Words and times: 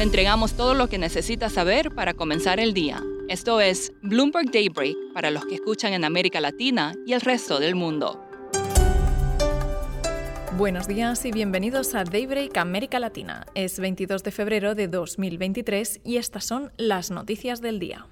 Le 0.00 0.04
entregamos 0.04 0.54
todo 0.54 0.72
lo 0.72 0.88
que 0.88 0.96
necesita 0.96 1.50
saber 1.50 1.94
para 1.94 2.14
comenzar 2.14 2.58
el 2.58 2.72
día. 2.72 3.02
Esto 3.28 3.60
es 3.60 3.92
Bloomberg 4.00 4.50
Daybreak 4.50 4.96
para 5.12 5.30
los 5.30 5.44
que 5.44 5.56
escuchan 5.56 5.92
en 5.92 6.06
América 6.06 6.40
Latina 6.40 6.94
y 7.04 7.12
el 7.12 7.20
resto 7.20 7.60
del 7.60 7.74
mundo. 7.74 8.18
Buenos 10.56 10.88
días 10.88 11.22
y 11.26 11.32
bienvenidos 11.32 11.94
a 11.94 12.04
Daybreak 12.04 12.56
América 12.56 12.98
Latina. 12.98 13.44
Es 13.54 13.78
22 13.78 14.22
de 14.22 14.30
febrero 14.30 14.74
de 14.74 14.88
2023 14.88 16.00
y 16.02 16.16
estas 16.16 16.46
son 16.46 16.72
las 16.78 17.10
noticias 17.10 17.60
del 17.60 17.78
día. 17.78 18.06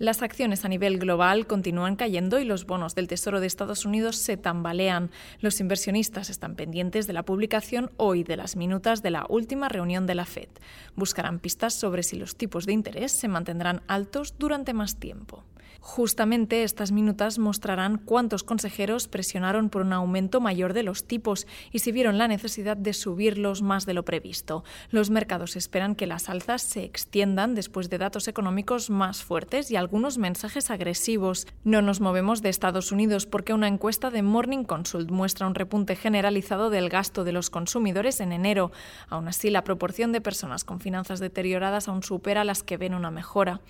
Las 0.00 0.22
acciones 0.22 0.64
a 0.64 0.68
nivel 0.68 0.98
global 0.98 1.46
continúan 1.46 1.94
cayendo 1.94 2.40
y 2.40 2.46
los 2.46 2.64
bonos 2.64 2.94
del 2.94 3.06
Tesoro 3.06 3.38
de 3.38 3.46
Estados 3.46 3.84
Unidos 3.84 4.16
se 4.16 4.38
tambalean. 4.38 5.10
Los 5.40 5.60
inversionistas 5.60 6.30
están 6.30 6.54
pendientes 6.54 7.06
de 7.06 7.12
la 7.12 7.22
publicación 7.22 7.90
hoy 7.98 8.24
de 8.24 8.38
las 8.38 8.56
minutas 8.56 9.02
de 9.02 9.10
la 9.10 9.26
última 9.28 9.68
reunión 9.68 10.06
de 10.06 10.14
la 10.14 10.24
Fed. 10.24 10.48
Buscarán 10.96 11.38
pistas 11.38 11.74
sobre 11.74 12.02
si 12.02 12.16
los 12.16 12.34
tipos 12.34 12.64
de 12.64 12.72
interés 12.72 13.12
se 13.12 13.28
mantendrán 13.28 13.82
altos 13.88 14.36
durante 14.38 14.72
más 14.72 14.96
tiempo. 14.96 15.44
Justamente 15.78 16.64
estas 16.64 16.92
minutas 16.92 17.38
mostrarán 17.38 17.98
cuántos 17.98 18.44
consejeros 18.44 19.08
presionaron 19.08 19.70
por 19.70 19.82
un 19.82 19.92
aumento 19.92 20.40
mayor 20.40 20.72
de 20.72 20.82
los 20.82 21.04
tipos 21.04 21.46
y 21.72 21.80
si 21.80 21.92
vieron 21.92 22.18
la 22.18 22.28
necesidad 22.28 22.76
de 22.76 22.92
subirlos 22.92 23.62
más 23.62 23.86
de 23.86 23.94
lo 23.94 24.04
previsto. 24.04 24.64
Los 24.90 25.10
mercados 25.10 25.56
esperan 25.56 25.94
que 25.94 26.06
las 26.06 26.28
alzas 26.28 26.62
se 26.62 26.84
extiendan 26.84 27.54
después 27.54 27.90
de 27.90 27.98
datos 27.98 28.28
económicos 28.28 28.90
más 28.90 29.22
fuertes 29.22 29.70
y 29.70 29.76
algunos 29.76 30.18
mensajes 30.18 30.70
agresivos. 30.70 31.46
No 31.64 31.82
nos 31.82 32.00
movemos 32.00 32.42
de 32.42 32.48
Estados 32.50 32.92
Unidos 32.92 33.26
porque 33.26 33.54
una 33.54 33.68
encuesta 33.68 34.10
de 34.10 34.22
Morning 34.22 34.64
Consult 34.64 35.10
muestra 35.10 35.46
un 35.46 35.54
repunte 35.54 35.96
generalizado 35.96 36.70
del 36.70 36.88
gasto 36.88 37.24
de 37.24 37.32
los 37.32 37.50
consumidores 37.50 38.20
en 38.20 38.32
enero. 38.32 38.72
Aún 39.08 39.28
así, 39.28 39.50
la 39.50 39.64
proporción 39.64 40.12
de 40.12 40.20
personas 40.20 40.64
con 40.64 40.80
finanzas 40.80 41.20
deterioradas 41.20 41.88
aún 41.88 42.02
supera 42.02 42.44
las 42.44 42.62
que 42.62 42.76
ven 42.76 42.94
una 42.94 43.10
mejora. 43.10 43.60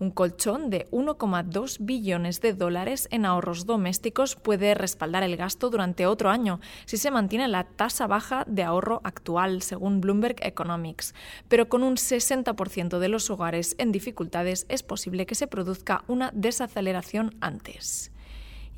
Un 0.00 0.12
colchón 0.12 0.70
de 0.70 0.86
1,2 0.90 1.78
billones 1.80 2.40
de 2.40 2.52
dólares 2.52 3.08
en 3.10 3.26
ahorros 3.26 3.66
domésticos 3.66 4.36
puede 4.36 4.74
respaldar 4.74 5.24
el 5.24 5.36
gasto 5.36 5.70
durante 5.70 6.06
otro 6.06 6.30
año 6.30 6.60
si 6.84 6.96
se 6.96 7.10
mantiene 7.10 7.48
la 7.48 7.64
tasa 7.64 8.06
baja 8.06 8.44
de 8.46 8.62
ahorro 8.62 9.00
actual, 9.02 9.60
según 9.62 10.00
Bloomberg 10.00 10.36
Economics. 10.40 11.14
Pero 11.48 11.68
con 11.68 11.82
un 11.82 11.96
60% 11.96 12.98
de 12.98 13.08
los 13.08 13.28
hogares 13.28 13.74
en 13.78 13.90
dificultades 13.90 14.66
es 14.68 14.84
posible 14.84 15.26
que 15.26 15.34
se 15.34 15.48
produzca 15.48 16.04
una 16.06 16.30
desaceleración 16.32 17.34
antes. 17.40 18.12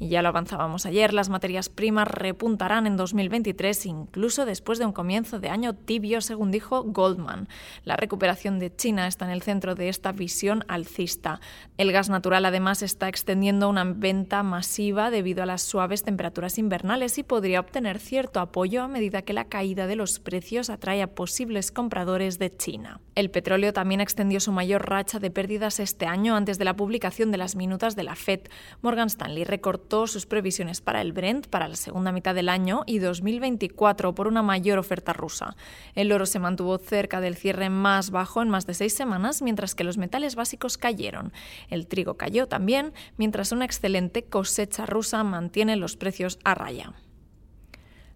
Y 0.02 0.08
ya 0.08 0.22
lo 0.22 0.30
avanzábamos 0.30 0.86
ayer, 0.86 1.12
las 1.12 1.28
materias 1.28 1.68
primas 1.68 2.08
repuntarán 2.08 2.86
en 2.86 2.96
2023, 2.96 3.84
incluso 3.84 4.46
después 4.46 4.78
de 4.78 4.86
un 4.86 4.92
comienzo 4.92 5.40
de 5.40 5.50
año 5.50 5.74
tibio, 5.74 6.22
según 6.22 6.50
dijo 6.50 6.84
Goldman. 6.84 7.48
La 7.84 7.96
recuperación 7.96 8.58
de 8.58 8.74
China 8.74 9.06
está 9.06 9.26
en 9.26 9.30
el 9.32 9.42
centro 9.42 9.74
de 9.74 9.90
esta 9.90 10.12
visión 10.12 10.64
alcista. 10.68 11.42
El 11.76 11.92
gas 11.92 12.08
natural, 12.08 12.46
además, 12.46 12.80
está 12.80 13.08
extendiendo 13.08 13.68
una 13.68 13.84
venta 13.84 14.42
masiva 14.42 15.10
debido 15.10 15.42
a 15.42 15.46
las 15.46 15.60
suaves 15.60 16.02
temperaturas 16.02 16.56
invernales 16.56 17.18
y 17.18 17.22
podría 17.22 17.60
obtener 17.60 17.98
cierto 17.98 18.40
apoyo 18.40 18.82
a 18.82 18.88
medida 18.88 19.20
que 19.20 19.34
la 19.34 19.50
caída 19.50 19.86
de 19.86 19.96
los 19.96 20.18
precios 20.18 20.70
atrae 20.70 21.02
a 21.02 21.14
posibles 21.14 21.72
compradores 21.72 22.38
de 22.38 22.56
China. 22.56 23.02
El 23.16 23.30
petróleo 23.30 23.74
también 23.74 24.00
extendió 24.00 24.40
su 24.40 24.50
mayor 24.50 24.88
racha 24.88 25.18
de 25.18 25.30
pérdidas 25.30 25.78
este 25.78 26.06
año 26.06 26.36
antes 26.36 26.56
de 26.56 26.64
la 26.64 26.74
publicación 26.74 27.30
de 27.30 27.36
las 27.36 27.54
minutas 27.54 27.96
de 27.96 28.04
la 28.04 28.16
Fed. 28.16 28.40
Morgan 28.80 29.08
Stanley 29.08 29.44
recortó 29.44 29.89
sus 29.90 30.24
previsiones 30.24 30.80
para 30.80 31.00
el 31.00 31.12
Brent 31.12 31.48
para 31.48 31.66
la 31.66 31.74
segunda 31.74 32.12
mitad 32.12 32.34
del 32.34 32.48
año 32.48 32.84
y 32.86 33.00
2024 33.00 34.14
por 34.14 34.28
una 34.28 34.42
mayor 34.42 34.78
oferta 34.78 35.12
rusa. 35.12 35.56
El 35.94 36.12
oro 36.12 36.26
se 36.26 36.38
mantuvo 36.38 36.78
cerca 36.78 37.20
del 37.20 37.36
cierre 37.36 37.70
más 37.70 38.10
bajo 38.10 38.40
en 38.40 38.50
más 38.50 38.66
de 38.66 38.74
seis 38.74 38.94
semanas, 38.94 39.42
mientras 39.42 39.74
que 39.74 39.84
los 39.84 39.98
metales 39.98 40.36
básicos 40.36 40.78
cayeron. 40.78 41.32
El 41.68 41.88
trigo 41.88 42.14
cayó 42.14 42.46
también, 42.46 42.92
mientras 43.16 43.52
una 43.52 43.64
excelente 43.64 44.22
cosecha 44.22 44.86
rusa 44.86 45.24
mantiene 45.24 45.74
los 45.76 45.96
precios 45.96 46.38
a 46.44 46.54
raya. 46.54 46.94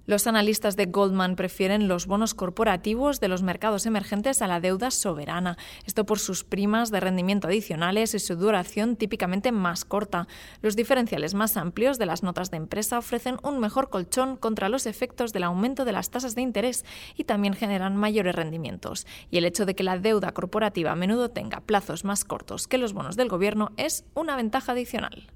Los 0.06 0.26
analistas 0.26 0.76
de 0.76 0.84
Goldman 0.84 1.34
prefieren 1.34 1.88
los 1.88 2.06
bonos 2.06 2.34
corporativos 2.34 3.20
de 3.20 3.28
los 3.28 3.42
mercados 3.42 3.87
emergentes 3.87 4.42
a 4.42 4.47
la 4.47 4.60
deuda 4.60 4.91
soberana, 4.91 5.56
esto 5.87 6.04
por 6.04 6.19
sus 6.19 6.44
primas 6.44 6.91
de 6.91 7.00
rendimiento 7.00 7.48
adicionales 7.48 8.15
y 8.15 8.19
su 8.19 8.37
duración 8.37 8.97
típicamente 8.97 9.50
más 9.50 9.87
corta. 9.87 10.28
Los 10.60 10.76
diferenciales 10.76 11.32
más 11.32 11.56
amplios 11.56 11.98
de 11.98 12.04
las 12.04 12.22
notas 12.22 12.50
de 12.50 12.59
empresa 12.59 12.98
ofrecen 12.98 13.38
un 13.42 13.60
mejor 13.60 13.88
colchón 13.88 14.37
contra 14.37 14.69
los 14.69 14.84
efectos 14.84 15.32
del 15.32 15.44
aumento 15.44 15.87
de 15.87 15.92
las 15.92 16.10
tasas 16.10 16.34
de 16.34 16.42
interés 16.42 16.84
y 17.16 17.25
también 17.25 17.54
generan 17.54 17.97
mayores 17.97 18.34
rendimientos. 18.34 19.06
Y 19.31 19.38
el 19.38 19.47
hecho 19.47 19.65
de 19.65 19.75
que 19.75 19.84
la 19.84 19.98
deuda 19.98 20.32
corporativa 20.32 20.92
a 20.92 20.97
menudo 20.97 21.31
tenga 21.31 21.60
plazos 21.60 22.04
más 22.04 22.25
cortos 22.25 22.69
que 22.69 22.76
los 22.76 22.92
bonos 22.92 23.16
del 23.16 23.31
gobierno 23.31 23.72
es 23.78 24.04
una 24.15 24.36
ventaja 24.36 24.72
adicional. 24.72 25.28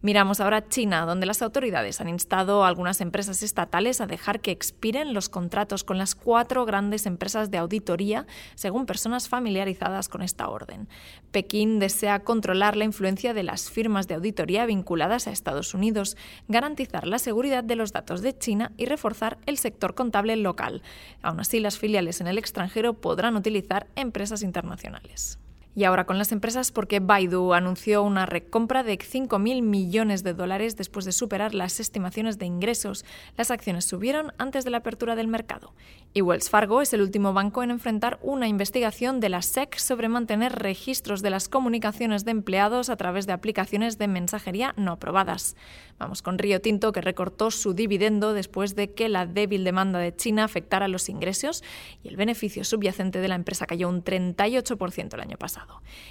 Miramos 0.00 0.38
ahora 0.38 0.68
China, 0.68 1.06
donde 1.06 1.26
las 1.26 1.42
autoridades 1.42 2.00
han 2.00 2.08
instado 2.08 2.62
a 2.62 2.68
algunas 2.68 3.00
empresas 3.00 3.42
estatales 3.42 4.00
a 4.00 4.06
dejar 4.06 4.38
que 4.38 4.52
expiren 4.52 5.12
los 5.12 5.28
contratos 5.28 5.82
con 5.82 5.98
las 5.98 6.14
cuatro 6.14 6.64
grandes 6.64 7.04
empresas 7.04 7.50
de 7.50 7.58
auditoría, 7.58 8.24
según 8.54 8.86
personas 8.86 9.28
familiarizadas 9.28 10.08
con 10.08 10.22
esta 10.22 10.48
orden. 10.48 10.88
Pekín 11.32 11.80
desea 11.80 12.20
controlar 12.20 12.76
la 12.76 12.84
influencia 12.84 13.34
de 13.34 13.42
las 13.42 13.70
firmas 13.70 14.06
de 14.06 14.14
auditoría 14.14 14.66
vinculadas 14.66 15.26
a 15.26 15.32
Estados 15.32 15.74
Unidos, 15.74 16.16
garantizar 16.46 17.04
la 17.04 17.18
seguridad 17.18 17.64
de 17.64 17.74
los 17.74 17.92
datos 17.92 18.22
de 18.22 18.38
China 18.38 18.70
y 18.76 18.86
reforzar 18.86 19.38
el 19.46 19.58
sector 19.58 19.96
contable 19.96 20.36
local. 20.36 20.80
Aún 21.22 21.40
así, 21.40 21.58
las 21.58 21.76
filiales 21.76 22.20
en 22.20 22.28
el 22.28 22.38
extranjero 22.38 22.94
podrán 22.94 23.34
utilizar 23.34 23.88
empresas 23.96 24.44
internacionales. 24.44 25.40
Y 25.78 25.84
ahora 25.84 26.06
con 26.06 26.18
las 26.18 26.32
empresas 26.32 26.72
porque 26.72 26.98
Baidu 26.98 27.54
anunció 27.54 28.02
una 28.02 28.26
recompra 28.26 28.82
de 28.82 28.98
5.000 28.98 29.62
millones 29.62 30.24
de 30.24 30.34
dólares 30.34 30.76
después 30.76 31.04
de 31.04 31.12
superar 31.12 31.54
las 31.54 31.78
estimaciones 31.78 32.36
de 32.36 32.46
ingresos. 32.46 33.04
Las 33.36 33.52
acciones 33.52 33.84
subieron 33.84 34.32
antes 34.38 34.64
de 34.64 34.70
la 34.70 34.78
apertura 34.78 35.14
del 35.14 35.28
mercado. 35.28 35.72
Y 36.12 36.20
Wells 36.20 36.50
Fargo 36.50 36.82
es 36.82 36.92
el 36.94 37.02
último 37.02 37.32
banco 37.32 37.62
en 37.62 37.70
enfrentar 37.70 38.18
una 38.22 38.48
investigación 38.48 39.20
de 39.20 39.28
la 39.28 39.40
SEC 39.40 39.78
sobre 39.78 40.08
mantener 40.08 40.52
registros 40.58 41.22
de 41.22 41.30
las 41.30 41.48
comunicaciones 41.48 42.24
de 42.24 42.32
empleados 42.32 42.90
a 42.90 42.96
través 42.96 43.28
de 43.28 43.34
aplicaciones 43.34 43.98
de 43.98 44.08
mensajería 44.08 44.74
no 44.76 44.90
aprobadas. 44.90 45.54
Vamos 45.96 46.22
con 46.22 46.38
Río 46.38 46.60
Tinto 46.60 46.90
que 46.90 47.02
recortó 47.02 47.52
su 47.52 47.72
dividendo 47.72 48.32
después 48.32 48.74
de 48.74 48.94
que 48.94 49.08
la 49.08 49.26
débil 49.26 49.62
demanda 49.62 50.00
de 50.00 50.16
China 50.16 50.42
afectara 50.42 50.88
los 50.88 51.08
ingresos 51.08 51.62
y 52.02 52.08
el 52.08 52.16
beneficio 52.16 52.64
subyacente 52.64 53.20
de 53.20 53.28
la 53.28 53.36
empresa 53.36 53.66
cayó 53.66 53.88
un 53.88 54.02
38% 54.02 55.14
el 55.14 55.20
año 55.20 55.36
pasado. 55.36 55.67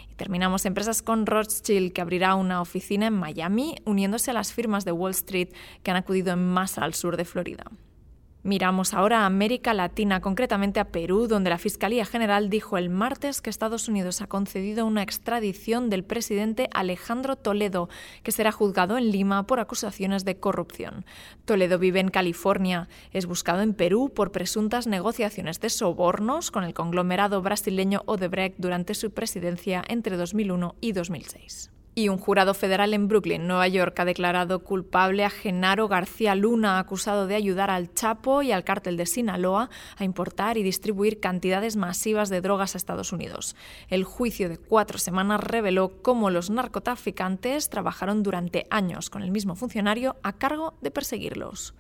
Y 0.10 0.16
terminamos 0.16 0.66
empresas 0.66 1.02
con 1.02 1.26
Rothschild, 1.26 1.94
que 1.94 2.02
abrirá 2.02 2.36
una 2.36 2.62
oficina 2.62 3.08
en 3.08 3.14
Miami, 3.14 3.76
uniéndose 3.86 4.32
a 4.32 4.34
las 4.34 4.54
firmas 4.54 4.86
de 4.86 4.92
Wall 4.92 5.12
Street 5.12 5.50
que 5.84 5.92
han 5.92 5.98
acudido 5.98 6.34
en 6.34 6.46
masa 6.46 6.84
al 6.84 6.94
sur 6.94 7.18
de 7.18 7.26
Florida. 7.26 7.66
Miramos 8.48 8.94
ahora 8.94 9.24
a 9.24 9.26
América 9.26 9.74
Latina, 9.74 10.22
concretamente 10.22 10.80
a 10.80 10.86
Perú, 10.86 11.28
donde 11.28 11.50
la 11.50 11.58
Fiscalía 11.58 12.06
General 12.06 12.50
dijo 12.50 12.78
el 12.78 12.90
martes 12.90 13.42
que 13.42 13.50
Estados 13.50 13.90
Unidos 13.90 14.22
ha 14.22 14.28
concedido 14.28 14.86
una 14.86 15.04
extradición 15.04 15.90
del 15.90 16.06
presidente 16.06 16.70
Alejandro 16.74 17.36
Toledo, 17.36 17.90
que 18.24 18.32
será 18.32 18.54
juzgado 18.54 18.98
en 18.98 19.12
Lima 19.12 19.46
por 19.48 19.60
acusaciones 19.60 20.24
de 20.24 20.40
corrupción. 20.40 21.04
Toledo 21.44 21.78
vive 21.78 22.00
en 22.00 22.08
California, 22.08 22.88
es 23.12 23.26
buscado 23.26 23.64
en 23.64 23.74
Perú 23.74 24.14
por 24.16 24.32
presuntas 24.32 24.88
negociaciones 24.88 25.60
de 25.60 25.70
sobornos 25.70 26.50
con 26.50 26.64
el 26.64 26.74
conglomerado 26.74 27.42
brasileño 27.42 28.04
Odebrecht 28.06 28.56
durante 28.60 28.94
su 28.94 29.12
presidencia 29.12 29.84
entre 29.90 30.16
2001 30.16 30.76
y 30.80 30.94
2006 30.94 31.72
y 31.98 32.10
un 32.10 32.20
jurado 32.20 32.54
federal 32.54 32.94
en 32.94 33.08
Brooklyn, 33.08 33.48
Nueva 33.48 33.68
York, 33.68 34.00
ha 34.00 34.06
declarado 34.06 34.60
culpable 34.60 35.26
a 35.26 35.32
Genaro 35.32 35.88
García 35.88 36.36
Luna, 36.36 36.78
acusado 36.78 37.26
de 37.26 37.34
ayudar 37.34 37.72
al 37.72 37.92
Chapo 37.92 38.44
y 38.44 38.52
al 38.52 38.64
cártel 38.64 38.98
de 38.98 39.08
Sinaloa 39.08 39.72
a 39.96 40.04
importar 40.04 40.60
y 40.60 40.64
distribuir 40.64 41.20
cantidades 41.20 41.76
masivas 41.76 42.30
de 42.30 42.40
drogas 42.40 42.76
a 42.76 42.78
Estados 42.78 43.14
Unidos. 43.14 43.56
El 43.88 44.04
juicio 44.04 44.48
de 44.48 44.60
cuatro 44.60 45.00
semanas 45.00 45.42
reveló 45.42 46.04
cómo 46.04 46.30
los 46.30 46.52
narcotraficantes 46.52 47.72
trabajaron 47.72 48.22
durante 48.22 48.68
años 48.70 49.10
con 49.10 49.24
el 49.24 49.32
mismo 49.32 49.56
funcionario 49.56 50.18
a 50.22 50.34
cargo 50.34 50.76
de 50.82 50.92
perseguirlos. 50.92 51.74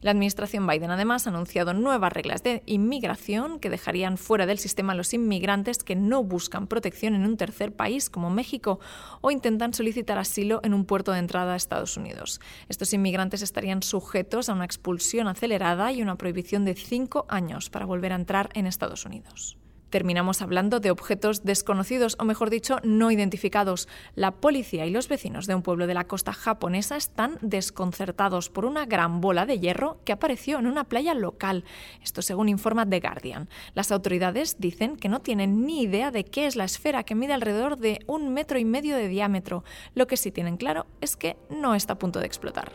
La 0.00 0.12
administración 0.12 0.66
Biden 0.66 0.90
además 0.90 1.26
ha 1.26 1.30
anunciado 1.30 1.74
nuevas 1.74 2.12
reglas 2.12 2.42
de 2.42 2.62
inmigración 2.66 3.58
que 3.58 3.70
dejarían 3.70 4.16
fuera 4.16 4.46
del 4.46 4.58
sistema 4.58 4.92
a 4.92 4.96
los 4.96 5.12
inmigrantes 5.12 5.82
que 5.82 5.96
no 5.96 6.22
buscan 6.22 6.66
protección 6.66 7.14
en 7.14 7.24
un 7.24 7.36
tercer 7.36 7.74
país 7.74 8.08
como 8.08 8.30
México 8.30 8.78
o 9.20 9.30
intentan 9.30 9.74
solicitar 9.74 10.18
asilo 10.18 10.60
en 10.62 10.74
un 10.74 10.84
puerto 10.84 11.12
de 11.12 11.18
entrada 11.18 11.54
a 11.54 11.56
Estados 11.56 11.96
Unidos. 11.96 12.40
Estos 12.68 12.92
inmigrantes 12.92 13.42
estarían 13.42 13.82
sujetos 13.82 14.48
a 14.48 14.54
una 14.54 14.64
expulsión 14.64 15.26
acelerada 15.26 15.90
y 15.92 16.02
una 16.02 16.16
prohibición 16.16 16.64
de 16.64 16.74
cinco 16.74 17.26
años 17.28 17.70
para 17.70 17.86
volver 17.86 18.12
a 18.12 18.16
entrar 18.16 18.50
en 18.54 18.66
Estados 18.66 19.04
Unidos. 19.04 19.58
Terminamos 19.90 20.42
hablando 20.42 20.80
de 20.80 20.90
objetos 20.90 21.44
desconocidos 21.44 22.16
o 22.18 22.24
mejor 22.24 22.50
dicho 22.50 22.78
no 22.82 23.10
identificados. 23.10 23.88
La 24.14 24.32
policía 24.32 24.86
y 24.86 24.90
los 24.90 25.08
vecinos 25.08 25.46
de 25.46 25.54
un 25.54 25.62
pueblo 25.62 25.86
de 25.86 25.94
la 25.94 26.06
costa 26.06 26.32
japonesa 26.32 26.96
están 26.96 27.38
desconcertados 27.40 28.50
por 28.50 28.64
una 28.64 28.86
gran 28.86 29.20
bola 29.20 29.46
de 29.46 29.58
hierro 29.58 30.00
que 30.04 30.12
apareció 30.12 30.58
en 30.58 30.66
una 30.66 30.84
playa 30.84 31.14
local. 31.14 31.64
Esto 32.02 32.22
según 32.22 32.48
informa 32.48 32.88
The 32.88 33.00
Guardian. 33.00 33.48
Las 33.74 33.92
autoridades 33.92 34.56
dicen 34.58 34.96
que 34.96 35.08
no 35.08 35.20
tienen 35.20 35.64
ni 35.64 35.82
idea 35.82 36.10
de 36.10 36.24
qué 36.24 36.46
es 36.46 36.56
la 36.56 36.64
esfera 36.64 37.04
que 37.04 37.14
mide 37.14 37.32
alrededor 37.32 37.78
de 37.78 38.00
un 38.06 38.32
metro 38.32 38.58
y 38.58 38.64
medio 38.64 38.96
de 38.96 39.08
diámetro. 39.08 39.64
Lo 39.94 40.06
que 40.06 40.16
sí 40.16 40.30
tienen 40.30 40.56
claro 40.56 40.86
es 41.00 41.16
que 41.16 41.36
no 41.50 41.74
está 41.74 41.94
a 41.94 41.98
punto 41.98 42.20
de 42.20 42.26
explotar. 42.26 42.72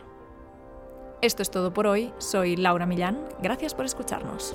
Esto 1.22 1.42
es 1.42 1.50
todo 1.50 1.72
por 1.72 1.86
hoy. 1.86 2.12
Soy 2.18 2.56
Laura 2.56 2.86
Millán. 2.86 3.18
Gracias 3.40 3.74
por 3.74 3.86
escucharnos. 3.86 4.54